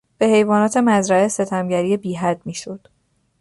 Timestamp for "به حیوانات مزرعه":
0.17-1.27